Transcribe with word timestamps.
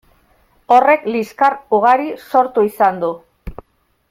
Horrek 0.75 1.05
liskar 1.15 1.57
ugari 1.79 2.09
sortu 2.31 2.65
izan 2.71 2.99
du. 3.05 3.13